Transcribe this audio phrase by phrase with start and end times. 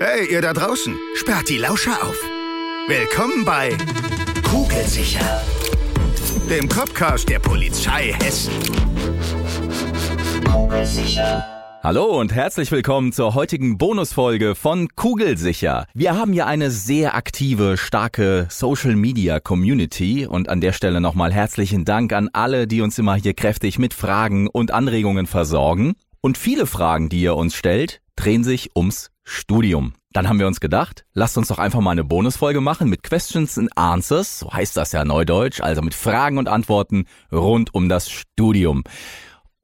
[0.00, 2.16] Hey, ihr da draußen, sperrt die Lauscher auf.
[2.88, 3.76] Willkommen bei
[4.42, 5.40] Kugelsicher,
[6.50, 8.52] dem Copcast der Polizei Hessen.
[10.50, 11.44] Kugelsicher.
[11.84, 15.86] Hallo und herzlich willkommen zur heutigen Bonusfolge von Kugelsicher.
[15.94, 21.32] Wir haben hier eine sehr aktive, starke Social Media Community und an der Stelle nochmal
[21.32, 25.94] herzlichen Dank an alle, die uns immer hier kräftig mit Fragen und Anregungen versorgen.
[26.20, 29.94] Und viele Fragen, die ihr uns stellt, drehen sich ums Studium.
[30.12, 33.58] Dann haben wir uns gedacht, lasst uns doch einfach mal eine Bonusfolge machen mit Questions
[33.58, 38.08] and Answers, so heißt das ja neudeutsch, also mit Fragen und Antworten rund um das
[38.10, 38.84] Studium.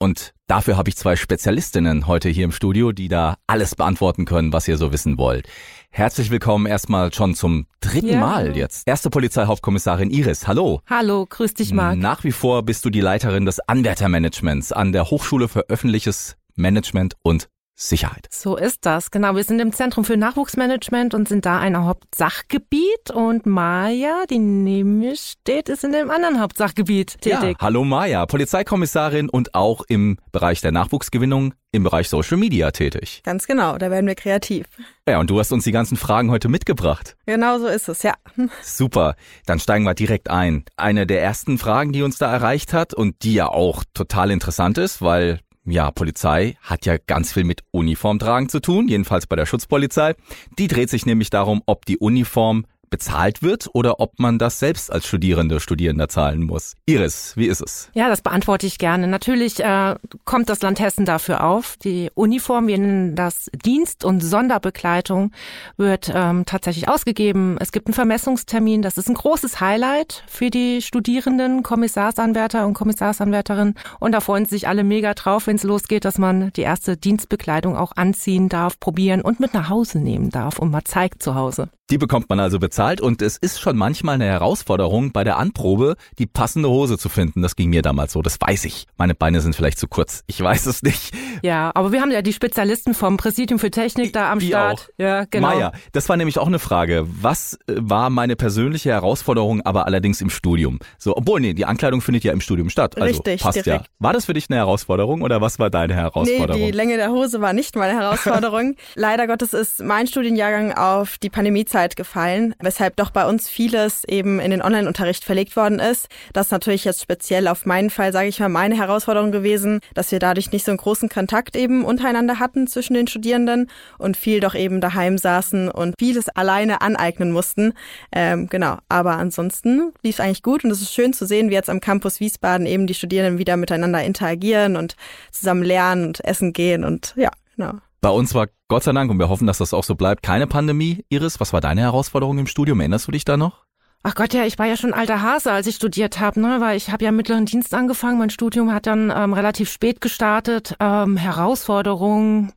[0.03, 4.53] Und dafür habe ich zwei Spezialistinnen heute hier im Studio, die da alles beantworten können,
[4.53, 5.47] was ihr so wissen wollt.
[5.91, 8.20] Herzlich willkommen erstmal schon zum dritten Ja.
[8.20, 8.89] Mal jetzt.
[8.89, 10.81] Erste Polizeihauptkommissarin Iris, hallo.
[10.89, 11.98] Hallo, grüß dich, Marc.
[11.98, 17.15] Nach wie vor bist du die Leiterin des Anwärtermanagements an der Hochschule für öffentliches Management
[17.23, 17.48] und
[17.80, 18.27] Sicherheit.
[18.30, 19.11] So ist das.
[19.11, 23.11] Genau, wir sind im Zentrum für Nachwuchsmanagement und sind da ein Hauptsachgebiet.
[23.12, 27.56] Und Maja, die neben mir steht, ist in dem anderen Hauptsachgebiet tätig.
[27.58, 33.23] Ja, hallo Maja, Polizeikommissarin und auch im Bereich der Nachwuchsgewinnung, im Bereich Social Media tätig.
[33.25, 34.67] Ganz genau, da werden wir kreativ.
[35.08, 37.17] Ja, und du hast uns die ganzen Fragen heute mitgebracht.
[37.27, 38.14] Genau so ist es, ja.
[38.62, 39.14] Super,
[39.47, 40.64] dann steigen wir direkt ein.
[40.77, 44.77] Eine der ersten Fragen, die uns da erreicht hat und die ja auch total interessant
[44.78, 49.47] ist, weil ja, Polizei hat ja ganz viel mit Uniformtragen zu tun, jedenfalls bei der
[49.47, 50.14] Schutzpolizei.
[50.58, 54.92] Die dreht sich nämlich darum, ob die Uniform bezahlt wird oder ob man das selbst
[54.92, 56.74] als Studierende, Studierender zahlen muss.
[56.86, 57.88] Iris, wie ist es?
[57.94, 59.06] Ja, das beantworte ich gerne.
[59.06, 61.77] Natürlich äh, kommt das Land Hessen dafür auf.
[61.77, 65.33] Die Uniform, wir nennen das Dienst- und Sonderbegleitung,
[65.77, 67.56] wird ähm, tatsächlich ausgegeben.
[67.61, 68.83] Es gibt einen Vermessungstermin.
[68.83, 73.74] Das ist ein großes Highlight für die Studierenden, Kommissarsanwärter und Kommissarsanwärterinnen.
[74.00, 77.77] Und da freuen sich alle mega drauf, wenn es losgeht, dass man die erste Dienstbekleidung
[77.77, 81.68] auch anziehen darf, probieren und mit nach Hause nehmen darf und mal zeigt zu Hause.
[81.91, 85.96] Die bekommt man also bezahlt und es ist schon manchmal eine Herausforderung, bei der Anprobe
[86.20, 87.42] die passende Hose zu finden.
[87.42, 88.86] Das ging mir damals so, das weiß ich.
[88.96, 91.12] Meine Beine sind vielleicht zu kurz, ich weiß es nicht.
[91.42, 94.90] Ja, aber wir haben ja die Spezialisten vom Präsidium für Technik da am Die Start.
[94.92, 95.02] auch.
[95.02, 95.48] Ja, genau.
[95.48, 97.06] Maja, das war nämlich auch eine Frage.
[97.08, 100.79] Was äh, war meine persönliche Herausforderung, aber allerdings im Studium?
[100.98, 102.96] So, obwohl, nee, die Ankleidung findet ja im Studium statt.
[103.00, 103.62] Also Richtig, passt ja.
[103.64, 103.86] direkt.
[103.98, 106.62] War das für dich eine Herausforderung oder was war deine Nee, Herausforderung?
[106.62, 108.77] die Länge der Hose war nicht meine Herausforderung.
[108.95, 114.41] Leider Gottes ist mein Studienjahrgang auf die Pandemiezeit gefallen, weshalb doch bei uns vieles eben
[114.41, 116.08] in den Online-Unterricht verlegt worden ist.
[116.33, 120.13] Das ist natürlich jetzt speziell auf meinen Fall, sage ich mal, meine Herausforderung gewesen, dass
[120.13, 124.41] wir dadurch nicht so einen großen Kontakt eben untereinander hatten zwischen den Studierenden und viel
[124.41, 127.73] doch eben daheim saßen und vieles alleine aneignen mussten.
[128.12, 131.55] Ähm, genau, aber ansonsten lief es eigentlich gut und es ist schön zu sehen, wie
[131.55, 134.97] jetzt am Campus Wiesbaden eben die Studierenden wieder miteinander interagieren und
[135.31, 137.75] zusammen lernen und essen gehen und ja, genau.
[138.00, 140.46] Bei uns war Gott sei Dank, und wir hoffen, dass das auch so bleibt, keine
[140.46, 141.05] Pandemie.
[141.11, 142.81] Iris, was war deine Herausforderung im Studium?
[142.81, 143.64] Erinnerst du dich da noch?
[144.02, 146.62] Ach Gott, ja, ich war ja schon alter Hase, als ich studiert habe, ne?
[146.62, 148.19] Weil ich habe ja mittleren Dienst angefangen.
[148.19, 150.75] Mein Studium hat dann ähm, relativ spät gestartet.
[150.81, 152.52] Ähm, Herausforderungen,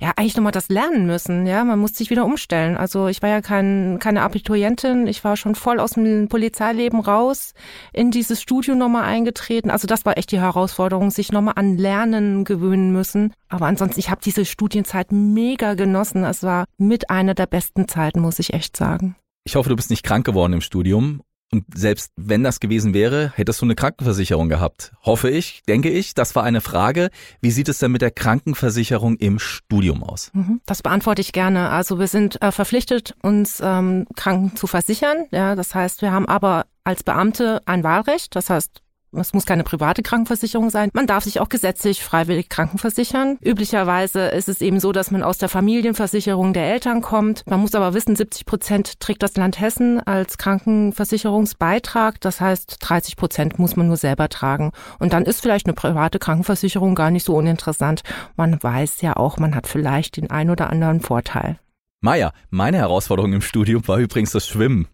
[0.00, 1.64] ja, eigentlich nochmal das lernen müssen, ja.
[1.64, 2.76] Man muss sich wieder umstellen.
[2.76, 7.52] Also ich war ja kein, keine Abiturientin, ich war schon voll aus dem Polizeileben raus,
[7.92, 9.70] in dieses Studium nochmal eingetreten.
[9.70, 13.32] Also das war echt die Herausforderung, sich nochmal an Lernen gewöhnen müssen.
[13.48, 16.24] Aber ansonsten, ich habe diese Studienzeit mega genossen.
[16.24, 19.16] Es war mit einer der besten Zeiten, muss ich echt sagen.
[19.44, 21.22] Ich hoffe, du bist nicht krank geworden im Studium.
[21.52, 24.92] Und selbst wenn das gewesen wäre, hättest du eine Krankenversicherung gehabt.
[25.02, 26.14] Hoffe ich, denke ich.
[26.14, 27.10] Das war eine Frage.
[27.40, 30.30] Wie sieht es denn mit der Krankenversicherung im Studium aus?
[30.34, 31.70] Mhm, Das beantworte ich gerne.
[31.70, 35.26] Also wir sind äh, verpflichtet, uns ähm, Kranken zu versichern.
[35.30, 38.34] Ja, das heißt, wir haben aber als Beamte ein Wahlrecht.
[38.34, 38.82] Das heißt,
[39.12, 40.90] es muss keine private Krankenversicherung sein.
[40.92, 43.38] Man darf sich auch gesetzlich freiwillig krankenversichern.
[43.40, 47.42] Üblicherweise ist es eben so, dass man aus der Familienversicherung der Eltern kommt.
[47.46, 52.20] Man muss aber wissen, 70 Prozent trägt das Land Hessen als Krankenversicherungsbeitrag.
[52.20, 54.72] Das heißt, 30 Prozent muss man nur selber tragen.
[54.98, 58.02] Und dann ist vielleicht eine private Krankenversicherung gar nicht so uninteressant.
[58.36, 61.58] Man weiß ja auch, man hat vielleicht den ein oder anderen Vorteil.
[62.00, 64.86] Maja, meine Herausforderung im Studium war übrigens das Schwimmen.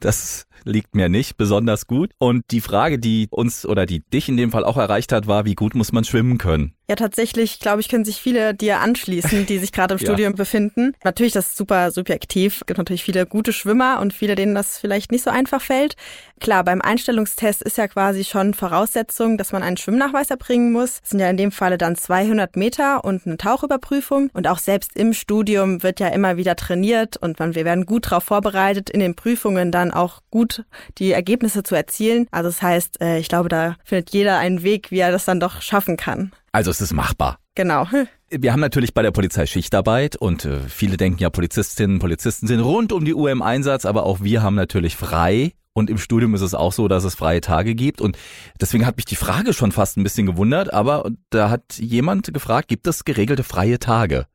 [0.00, 2.10] Das liegt mir nicht besonders gut.
[2.18, 5.44] Und die Frage, die uns oder die dich in dem Fall auch erreicht hat, war,
[5.44, 6.72] wie gut muss man schwimmen können?
[6.88, 10.06] Ja, tatsächlich, glaube ich, können sich viele dir anschließen, die sich gerade im Ja.
[10.06, 10.94] Studium befinden.
[11.02, 12.60] Natürlich, das ist super subjektiv.
[12.60, 15.96] Es gibt natürlich viele gute Schwimmer und viele, denen das vielleicht nicht so einfach fällt.
[16.40, 21.00] Klar, beim Einstellungstest ist ja quasi schon Voraussetzung, dass man einen Schwimmnachweis erbringen muss.
[21.00, 24.30] Das sind ja in dem Falle dann 200 Meter und eine Tauchüberprüfung.
[24.32, 28.06] Und auch selbst im Studium wird ja immer wieder trainiert und man, wir werden gut
[28.06, 30.64] darauf vorbereitet, in den Prüfungen dann auch gut
[30.98, 32.26] die Ergebnisse zu erzielen.
[32.30, 35.40] Also das heißt, äh, ich glaube, da findet jeder einen Weg, wie er das dann
[35.40, 36.32] doch schaffen kann.
[36.52, 37.38] Also es ist machbar.
[37.54, 37.86] Genau.
[38.30, 42.58] Wir haben natürlich bei der Polizei Schichtarbeit und äh, viele denken ja, Polizistinnen, Polizisten sind
[42.58, 45.52] rund um die Uhr im Einsatz, aber auch wir haben natürlich frei.
[45.72, 48.00] Und im Studium ist es auch so, dass es freie Tage gibt.
[48.00, 48.16] Und
[48.60, 50.72] deswegen hat mich die Frage schon fast ein bisschen gewundert.
[50.72, 54.26] Aber da hat jemand gefragt, gibt es geregelte freie Tage?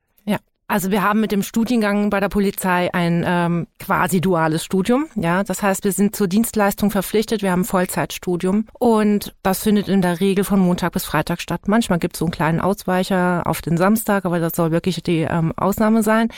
[0.71, 5.07] Also wir haben mit dem Studiengang bei der Polizei ein ähm, quasi duales Studium.
[5.15, 7.41] Ja, das heißt, wir sind zur Dienstleistung verpflichtet.
[7.41, 11.68] Wir haben ein Vollzeitstudium und das findet in der Regel von Montag bis Freitag statt.
[11.68, 15.27] Manchmal gibt es so einen kleinen Ausweicher auf den Samstag, aber das soll wirklich die
[15.29, 16.29] ähm, Ausnahme sein.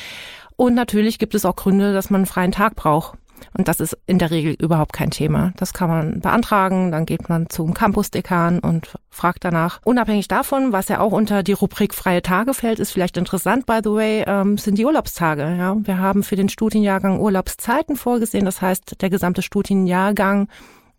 [0.56, 3.20] Und natürlich gibt es auch Gründe, dass man einen freien Tag braucht.
[3.58, 5.54] Und das ist in der Regel überhaupt kein Thema.
[5.58, 9.80] Das kann man beantragen, dann geht man zum Campusdekan und fragt danach.
[9.84, 13.80] Unabhängig davon, was ja auch unter die Rubrik freie Tage fällt, ist vielleicht interessant, by
[13.84, 15.56] the way, ähm, sind die Urlaubstage.
[15.58, 18.46] Ja, wir haben für den Studienjahrgang Urlaubszeiten vorgesehen.
[18.46, 20.48] Das heißt, der gesamte Studienjahrgang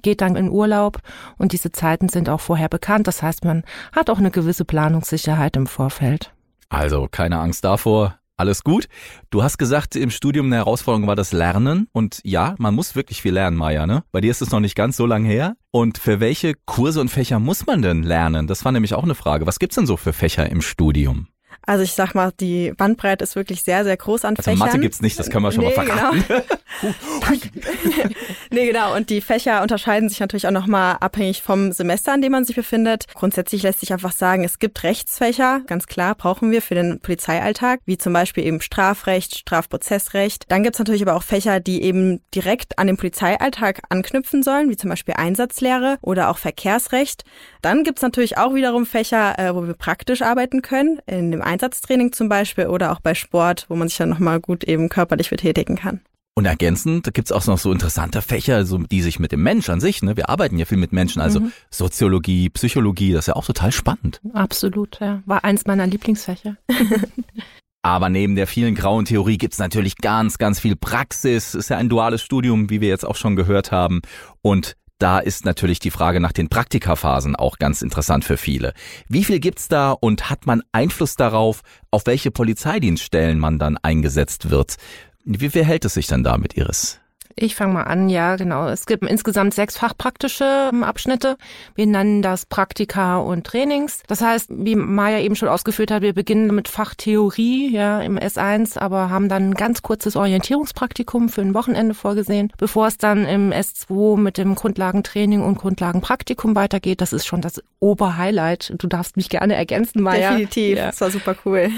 [0.02, 0.98] geht dann in Urlaub
[1.38, 3.08] und diese Zeiten sind auch vorher bekannt.
[3.08, 6.32] Das heißt, man hat auch eine gewisse Planungssicherheit im Vorfeld.
[6.68, 8.18] Also keine Angst davor.
[8.36, 8.88] Alles gut.
[9.30, 11.88] Du hast gesagt, im Studium eine Herausforderung war das Lernen.
[11.92, 14.02] Und ja, man muss wirklich viel lernen, Maja, ne?
[14.10, 15.56] Bei dir ist es noch nicht ganz so lang her.
[15.70, 18.46] Und für welche Kurse und Fächer muss man denn lernen?
[18.46, 19.46] Das war nämlich auch eine Frage.
[19.46, 21.28] Was gibt's denn so für Fächer im Studium?
[21.66, 24.58] Also ich sag mal, die Bandbreite ist wirklich sehr, sehr groß an also Fächern.
[24.58, 26.24] Mathe gibt's nicht, das können wir schon nee, mal verraten.
[26.28, 26.42] Genau.
[28.50, 28.94] nee, genau.
[28.94, 32.56] Und die Fächer unterscheiden sich natürlich auch nochmal abhängig vom Semester, an dem man sich
[32.56, 33.06] befindet.
[33.14, 37.80] Grundsätzlich lässt sich einfach sagen, es gibt Rechtsfächer, ganz klar, brauchen wir für den Polizeialltag,
[37.86, 40.44] wie zum Beispiel eben Strafrecht, Strafprozessrecht.
[40.48, 44.76] Dann gibt's natürlich aber auch Fächer, die eben direkt an den Polizeialltag anknüpfen sollen, wie
[44.76, 47.24] zum Beispiel Einsatzlehre oder auch Verkehrsrecht.
[47.62, 52.12] Dann gibt's natürlich auch wiederum Fächer, äh, wo wir praktisch arbeiten können, in dem Einsatztraining
[52.12, 55.76] zum Beispiel oder auch bei Sport, wo man sich dann nochmal gut eben körperlich betätigen
[55.76, 56.00] kann.
[56.36, 59.80] Und ergänzend gibt's auch noch so interessante Fächer, so, die sich mit dem Mensch an
[59.80, 61.52] sich, ne, wir arbeiten ja viel mit Menschen, also mhm.
[61.70, 64.20] Soziologie, Psychologie, das ist ja auch total spannend.
[64.32, 65.22] Absolut, ja.
[65.26, 66.56] War eins meiner Lieblingsfächer.
[67.82, 71.54] Aber neben der vielen grauen Theorie gibt's natürlich ganz, ganz viel Praxis.
[71.54, 74.00] Ist ja ein duales Studium, wie wir jetzt auch schon gehört haben.
[74.40, 78.72] Und da ist natürlich die Frage nach den Praktikaphasen auch ganz interessant für viele.
[79.08, 84.50] Wie viel gibt's da und hat man Einfluss darauf, auf welche Polizeidienststellen man dann eingesetzt
[84.50, 84.76] wird?
[85.24, 87.00] Wie verhält es sich dann damit, Iris?
[87.36, 88.68] Ich fange mal an, ja, genau.
[88.68, 91.36] Es gibt insgesamt sechs fachpraktische ähm, Abschnitte.
[91.74, 94.02] Wir nennen das Praktika und Trainings.
[94.06, 98.78] Das heißt, wie Maja eben schon ausgeführt hat, wir beginnen mit Fachtheorie, ja, im S1,
[98.78, 103.50] aber haben dann ein ganz kurzes Orientierungspraktikum für ein Wochenende vorgesehen, bevor es dann im
[103.50, 107.00] S2 mit dem Grundlagentraining und Grundlagenpraktikum weitergeht.
[107.00, 108.74] Das ist schon das Oberhighlight.
[108.78, 110.30] Du darfst mich gerne ergänzen, Maja.
[110.30, 110.78] Definitiv.
[110.78, 110.86] Ja.
[110.86, 111.70] Das war super cool.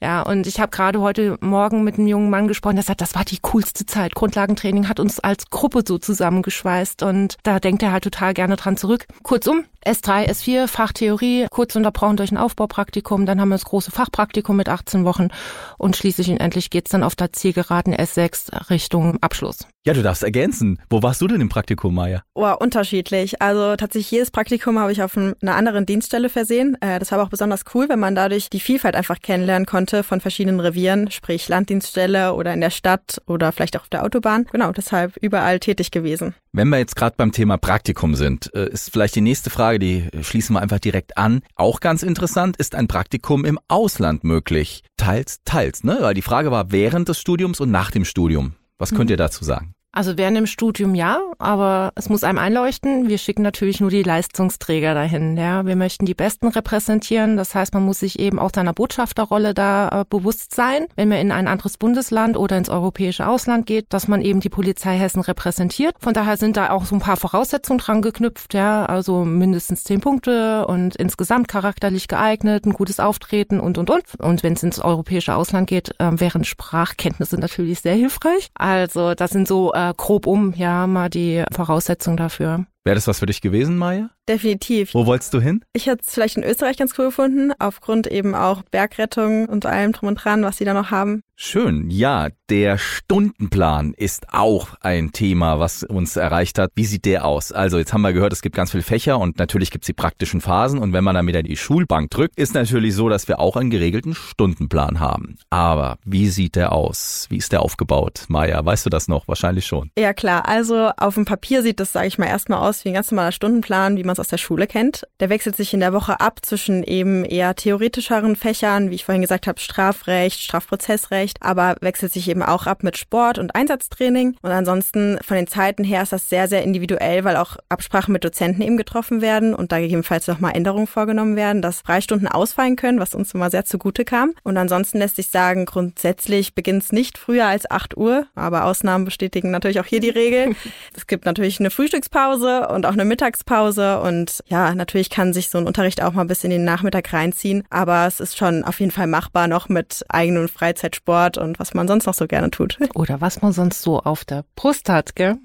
[0.00, 3.14] Ja, und ich habe gerade heute Morgen mit einem jungen Mann gesprochen, der sagt, das
[3.14, 4.14] war die coolste Zeit.
[4.14, 8.76] Grundlagentraining hat uns als Gruppe so zusammengeschweißt und da denkt er halt total gerne dran
[8.76, 9.06] zurück.
[9.22, 14.56] Kurzum, S3, S4, Fachtheorie, kurz unterbrochen durch ein Aufbaupraktikum, dann haben wir das große Fachpraktikum
[14.56, 15.28] mit 18 Wochen
[15.76, 19.66] und schließlich und endlich geht's dann auf der Zielgeraden S6 Richtung Abschluss.
[19.88, 20.78] Ja, du darfst ergänzen.
[20.90, 22.22] Wo warst du denn im Praktikum, Maya?
[22.34, 23.40] Oh, unterschiedlich.
[23.40, 26.76] Also tatsächlich jedes Praktikum habe ich auf einer anderen Dienststelle versehen.
[26.82, 30.02] Äh, das war aber auch besonders cool, wenn man dadurch die Vielfalt einfach kennenlernen konnte
[30.02, 34.44] von verschiedenen Revieren, sprich Landdienststelle oder in der Stadt oder vielleicht auch auf der Autobahn.
[34.52, 36.34] Genau, deshalb überall tätig gewesen.
[36.52, 40.10] Wenn wir jetzt gerade beim Thema Praktikum sind, äh, ist vielleicht die nächste Frage, die
[40.20, 41.40] schließen wir einfach direkt an.
[41.54, 44.82] Auch ganz interessant, ist ein Praktikum im Ausland möglich?
[44.98, 45.96] Teils, teils, ne?
[46.02, 48.52] Weil die Frage war während des Studiums und nach dem Studium.
[48.78, 49.74] Was könnt ihr dazu sagen?
[49.90, 53.08] Also während dem Studium ja, aber es muss einem einleuchten.
[53.08, 55.36] Wir schicken natürlich nur die Leistungsträger dahin.
[55.36, 57.36] Ja, wir möchten die Besten repräsentieren.
[57.36, 61.18] Das heißt, man muss sich eben auch seiner Botschafterrolle da äh, bewusst sein, wenn man
[61.18, 65.22] in ein anderes Bundesland oder ins europäische Ausland geht, dass man eben die Polizei Hessen
[65.22, 65.94] repräsentiert.
[65.98, 68.52] Von daher sind da auch so ein paar Voraussetzungen dran geknüpft.
[68.52, 74.04] Ja, also mindestens zehn Punkte und insgesamt charakterlich geeignet, ein gutes Auftreten und und und.
[74.18, 78.50] Und wenn es ins europäische Ausland geht, äh, wären Sprachkenntnisse natürlich sehr hilfreich.
[78.54, 82.66] Also das sind so äh, grob um, ja, mal die Voraussetzung dafür.
[82.84, 84.10] Wäre das was für dich gewesen, Maya?
[84.28, 84.94] Definitiv.
[84.94, 85.64] Wo wolltest du hin?
[85.72, 89.92] Ich hätte es vielleicht in Österreich ganz cool gefunden, aufgrund eben auch Bergrettung und allem
[89.92, 91.22] drum und dran, was sie da noch haben.
[91.40, 96.72] Schön, ja, der Stundenplan ist auch ein Thema, was uns erreicht hat.
[96.74, 97.52] Wie sieht der aus?
[97.52, 99.92] Also jetzt haben wir gehört, es gibt ganz viele Fächer und natürlich gibt es die
[99.92, 103.38] praktischen Phasen und wenn man dann wieder die Schulbank drückt, ist natürlich so, dass wir
[103.38, 105.36] auch einen geregelten Stundenplan haben.
[105.48, 107.26] Aber wie sieht der aus?
[107.28, 108.24] Wie ist der aufgebaut?
[108.26, 109.28] Maya, weißt du das noch?
[109.28, 109.92] Wahrscheinlich schon.
[109.96, 112.94] Ja klar, also auf dem Papier sieht das, sage ich mal, erstmal aus wie ein
[112.94, 115.06] ganz normaler Stundenplan, wie man es aus der Schule kennt.
[115.20, 119.22] Der wechselt sich in der Woche ab zwischen eben eher theoretischeren Fächern, wie ich vorhin
[119.22, 124.36] gesagt habe, Strafrecht, Strafprozessrecht, aber wechselt sich eben auch ab mit Sport und Einsatztraining.
[124.42, 128.24] Und ansonsten von den Zeiten her ist das sehr, sehr individuell, weil auch Absprachen mit
[128.24, 133.00] Dozenten eben getroffen werden und da gegebenenfalls nochmal Änderungen vorgenommen werden, dass Freistunden ausfallen können,
[133.00, 134.32] was uns immer sehr zugute kam.
[134.42, 139.04] Und ansonsten lässt sich sagen, grundsätzlich beginnt es nicht früher als 8 Uhr, aber Ausnahmen
[139.04, 140.54] bestätigen natürlich auch hier die Regel.
[140.96, 145.58] es gibt natürlich eine Frühstückspause und auch eine Mittagspause und ja, natürlich kann sich so
[145.58, 148.92] ein Unterricht auch mal bis in den Nachmittag reinziehen, aber es ist schon auf jeden
[148.92, 152.78] Fall machbar noch mit eigenem Freizeitsport und was man sonst noch so gerne tut.
[152.94, 155.36] Oder was man sonst so auf der Brust hat, gell?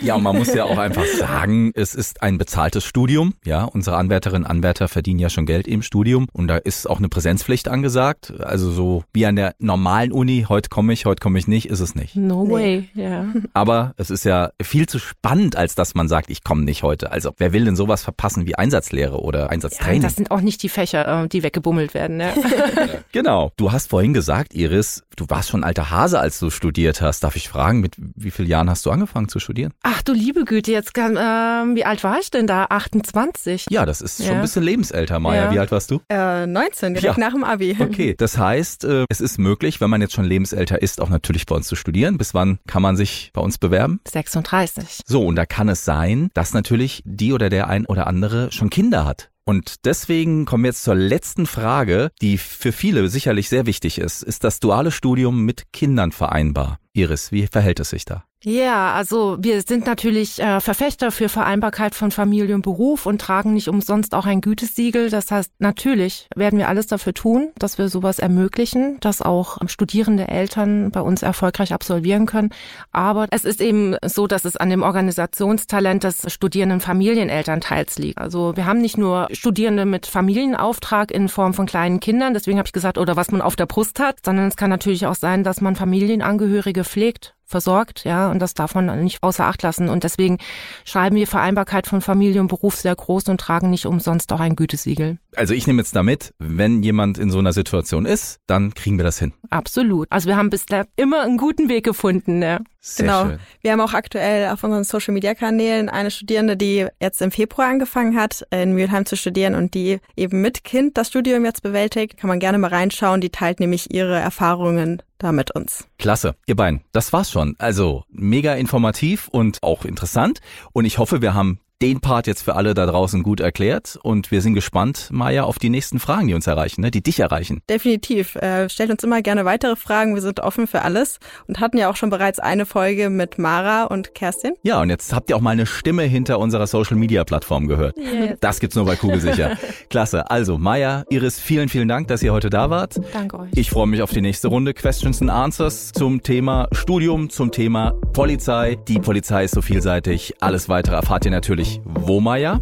[0.00, 3.34] Ja, und man muss ja auch einfach sagen, es ist ein bezahltes Studium.
[3.44, 6.98] Ja, unsere Anwärterinnen und Anwärter verdienen ja schon Geld im Studium und da ist auch
[6.98, 8.32] eine Präsenzpflicht angesagt.
[8.40, 11.80] Also so wie an der normalen Uni, heute komme ich, heute komme ich nicht, ist
[11.80, 12.16] es nicht.
[12.16, 13.10] No way, ja.
[13.10, 13.26] Yeah.
[13.54, 17.12] Aber es ist ja viel zu spannend, als dass man sagt, ich komme nicht heute.
[17.12, 20.02] Also wer will denn sowas verpassen wie Einsatzlehre oder Einsatztraining?
[20.02, 22.16] Ja, das sind auch nicht die Fächer, äh, die weggebummelt werden.
[22.16, 22.32] Ne?
[23.12, 23.52] genau.
[23.56, 27.24] Du hast vorhin gesagt, Iris, du warst schon alter Hase, als du studiert hast.
[27.24, 29.72] Darf ich fragen, mit wie vielen Jahren hast du angefangen zu studieren?
[29.82, 32.66] Ach du liebe Güte, jetzt kann, ähm, wie alt war ich denn da?
[32.68, 33.66] 28.
[33.70, 34.26] Ja, das ist ja.
[34.26, 35.44] schon ein bisschen lebensälter, Maja.
[35.44, 35.52] Ja.
[35.52, 36.00] Wie alt warst du?
[36.10, 37.24] Äh, 19, direkt ja.
[37.24, 37.76] nach dem Abi.
[37.78, 41.46] Okay, das heißt, äh, es ist möglich, wenn man jetzt schon lebensälter ist, auch natürlich
[41.46, 42.18] bei uns zu studieren.
[42.18, 44.00] Bis wann kann man sich bei uns bewerben?
[44.06, 45.00] 36.
[45.06, 48.68] So, und da kann es sein, dass natürlich die oder der ein oder andere schon
[48.68, 49.30] Kinder hat.
[49.46, 54.22] Und deswegen kommen wir jetzt zur letzten Frage, die für viele sicherlich sehr wichtig ist.
[54.22, 56.78] Ist das duale Studium mit Kindern vereinbar?
[56.92, 58.24] Iris, wie verhält es sich da?
[58.42, 63.52] Ja, also wir sind natürlich äh, Verfechter für Vereinbarkeit von Familie und Beruf und tragen
[63.52, 65.10] nicht umsonst auch ein Gütesiegel.
[65.10, 70.28] Das heißt, natürlich werden wir alles dafür tun, dass wir sowas ermöglichen, dass auch studierende
[70.28, 72.48] Eltern bei uns erfolgreich absolvieren können.
[72.92, 78.16] Aber es ist eben so, dass es an dem Organisationstalent des studierenden Familienelternteils liegt.
[78.16, 82.68] Also wir haben nicht nur Studierende mit Familienauftrag in Form von kleinen Kindern, deswegen habe
[82.68, 85.44] ich gesagt, oder was man auf der Brust hat, sondern es kann natürlich auch sein,
[85.44, 89.88] dass man Familienangehörige pflegt versorgt, ja, und das darf man nicht außer Acht lassen.
[89.88, 90.38] Und deswegen
[90.84, 94.56] schreiben wir Vereinbarkeit von Familie und Beruf sehr groß und tragen nicht umsonst auch ein
[94.56, 95.18] Gütesiegel.
[95.36, 99.04] Also ich nehme jetzt damit, wenn jemand in so einer Situation ist, dann kriegen wir
[99.04, 99.32] das hin.
[99.50, 100.06] Absolut.
[100.10, 102.42] Also wir haben bisher immer einen guten Weg gefunden.
[102.42, 102.60] Ja.
[102.82, 103.26] Sehr genau.
[103.26, 103.38] Schön.
[103.60, 107.68] Wir haben auch aktuell auf unseren Social Media Kanälen eine Studierende, die jetzt im Februar
[107.68, 112.16] angefangen hat, in Mülheim zu studieren und die eben mit Kind das Studium jetzt bewältigt.
[112.16, 113.20] Kann man gerne mal reinschauen.
[113.20, 115.86] Die teilt nämlich ihre Erfahrungen da mit uns.
[115.98, 116.80] Klasse, ihr beiden.
[116.92, 117.54] Das war's schon.
[117.58, 120.40] Also mega informativ und auch interessant.
[120.72, 124.30] Und ich hoffe, wir haben den Part jetzt für alle da draußen gut erklärt und
[124.30, 126.90] wir sind gespannt, Maja, auf die nächsten Fragen, die uns erreichen, ne?
[126.90, 127.62] die dich erreichen.
[127.70, 128.36] Definitiv.
[128.36, 130.14] Äh, stellt uns immer gerne weitere Fragen.
[130.14, 133.84] Wir sind offen für alles und hatten ja auch schon bereits eine Folge mit Mara
[133.84, 134.54] und Kerstin.
[134.62, 137.96] Ja, und jetzt habt ihr auch mal eine Stimme hinter unserer Social Media Plattform gehört.
[137.96, 138.38] Yes.
[138.40, 139.56] Das gibt's nur bei Kugelsicher.
[139.88, 140.30] Klasse.
[140.30, 143.00] Also, Maja, Iris, vielen, vielen Dank, dass ihr heute da wart.
[143.12, 143.50] Danke euch.
[143.54, 147.92] Ich freue mich auf die nächste Runde Questions and Answers zum Thema Studium, zum Thema
[148.12, 148.76] Polizei.
[148.88, 150.34] Die Polizei ist so vielseitig.
[150.40, 152.60] Alles weitere erfahrt ihr natürlich wo, Maja?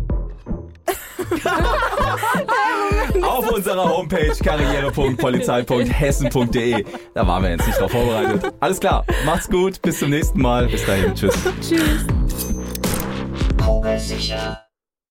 [3.23, 6.85] Auf unserer Homepage karriere.polizei.hessen.de.
[7.15, 8.53] Da waren wir jetzt nicht drauf vorbereitet.
[8.61, 10.69] Alles klar, macht's gut, bis zum nächsten Mal.
[10.69, 11.35] Bis dahin, tschüss.
[11.61, 12.07] Tschüss.